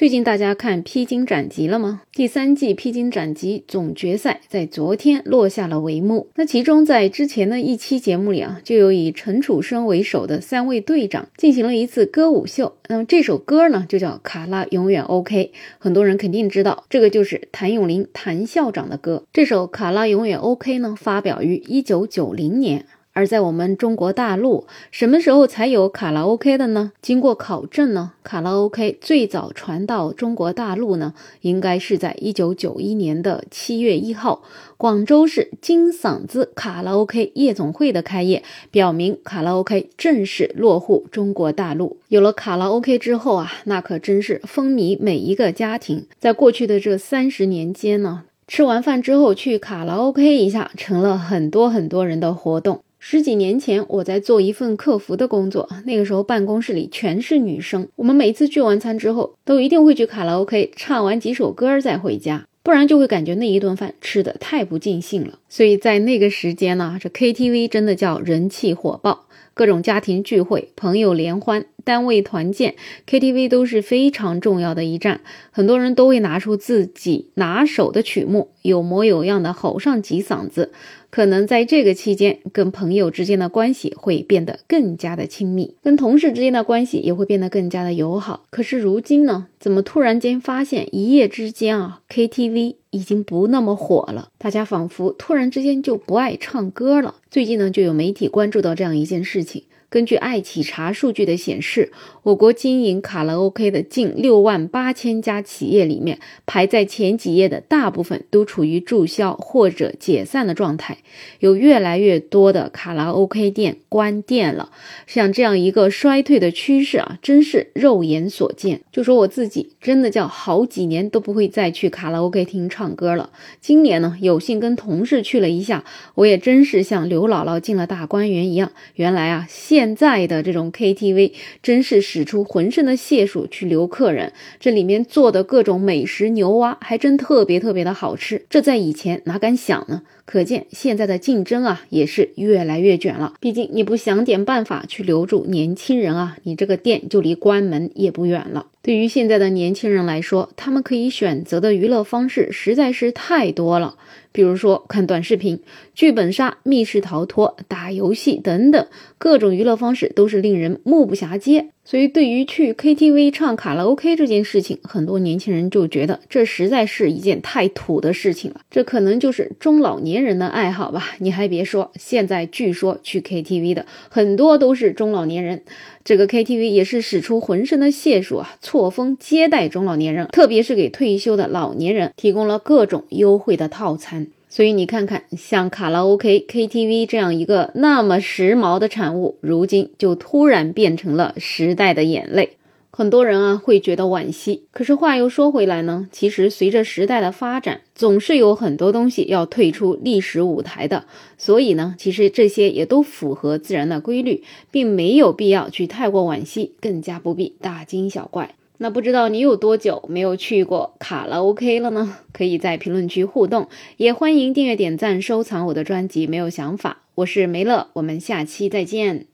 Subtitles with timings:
[0.00, 2.00] 最近大家看《披荆斩棘》了吗？
[2.14, 6.30] 第三季《披荆斩棘》总决赛在昨天落下了帷幕。
[6.36, 12.76] 那其中在之前的一期节目里啊，就有以陈楚生为首的三位队长进行了一次歌舞秀。
[12.88, 15.52] 那么这首歌呢，就叫《卡拉永远 OK》。
[15.78, 19.24] 很多人肯定知道，这个就是谭咏麟谭校长的歌。
[19.34, 22.86] 这首《卡拉永远 OK》呢，发表于一九九零年。
[23.20, 26.92] 而在我们中国大陆，什么时候才有卡拉 OK 的呢？
[27.02, 31.12] 经过考证呢，卡拉 OK 最早传到中国大陆呢，
[31.42, 34.40] 应该是在一九九一年的七月一号，
[34.78, 41.98] 广州市金嗓子卡拉 OK 夜总会的开业，表明卡拉 OK 正式落户中国大陆。
[42.08, 46.06] 有了卡拉 OK 之后啊，那可真是风靡每一个家庭。
[46.18, 52.80] 在过去的这三十年间呢，吃完饭之后去卡拉 OK 一下，成了很多很多人的活动。
[53.02, 57.88] 十几年前，我在做一份客服的工作，那个时候办公室里全是女生。
[57.96, 65.38] 我们每次聚完餐之后，都一定会去卡拉 OK 唱完几首歌儿再回家，不然就会感觉那一顿饭吃的太不尽兴了。
[65.48, 69.24] 所以在那个时间呢，这 KTV 真的叫人气火爆。
[69.60, 75.20] 各种家庭聚会、朋友联欢、单位团建，KTV 都是非常重要的一站。
[75.50, 80.72] 很多人都会拿出自己拿手的曲目，有模有样的吼上几嗓子。
[81.10, 88.46] 可能在这个期间，跟朋友之间的关系会变得更加的亲密，跟同事之间的关系也会变得更加的友好。
[88.48, 94.30] 可是如今呢，怎么突然间发现一夜之间啊，KTV 已经不那么火了？
[94.38, 97.14] 大家仿佛突然之间就不爱唱歌了。
[97.30, 99.64] 最近呢，就有媒体关注到这样一件事情。
[99.90, 101.90] 根据爱企查数据的显示，
[102.22, 110.98] 我国经营卡拉 OK 的近六万八千家企业里面，排在前几页的大部分都处于注销或者解散的状态，
[111.40, 114.70] 有越来越多的卡拉 OK 店关店了。
[115.08, 118.82] 像这样一个衰退的趋势啊，真是肉眼所见。
[118.92, 123.30] 就说我自己，真的叫好几年都不会再去卡拉 OK 厅唱歌了。
[123.60, 128.70] 今年呢，有幸跟同事去了一下，我也真是像刘姥姥进了大观园一样。
[128.94, 131.32] 原来啊，现现在的这种 KTV
[131.62, 140.02] 真是使出浑身的解数去留客人，这里面做的各种美食牛蛙还真特别特别的好吃，这在以前哪敢想呢？
[140.26, 143.32] 可见现在的竞争啊也是越来越卷了。
[143.40, 148.66] 毕竟你不想点办法去留住年轻人啊，你这个店就离关门也不远了。
[148.82, 153.96] 对于现在的年轻人来说，他们可以选择的娱乐方式实在是太多了。
[154.32, 155.60] 比如说看短视频、
[155.94, 158.86] 剧本杀、密室逃脱、打游戏等等，
[159.18, 161.70] 各种娱乐方式都是令人目不暇接。
[161.82, 168.60] 所以，对于去 KTV 唱卡拉 OK 这件事情，很多年轻人就觉得这实在是一件太土的事情了。
[168.70, 171.16] 这可能就是中老年人的爱好吧？
[171.18, 175.62] 你还别说，现在据说去 KTV 的很多都是中老年人。
[176.04, 184.28] 这个 KTV 也是使出浑身的解数啊，错峰接待中老年人，特别是给退休的老年人提供了各种优惠的套餐。
[184.50, 192.56] 所以你看看，像卡拉 OK、KTV 这样一个那么时髦的产物，如今就突然变成了时代的眼泪。
[192.92, 194.64] 很多人啊会觉得惋惜。
[194.72, 201.04] 可是话又说回来呢，其实随着时代的发展，总是有很多东西要退出历史舞台的。
[201.38, 208.56] 所以呢，其实这些也都符合自然的规律，并没有必要去太过惋惜，更加不必大惊小怪。
[208.82, 212.16] 那不知道你有多久没有去过卡拉 OK 了呢？
[212.32, 213.68] 可以在评论区互动，
[213.98, 216.26] 也欢迎订阅、点赞、收藏我的专辑。
[216.26, 219.26] 没有想法，我是梅乐，我们下期再见。